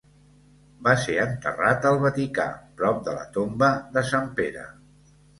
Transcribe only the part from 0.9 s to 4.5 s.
ser enterrat al Vaticà, prop de la tomba de sant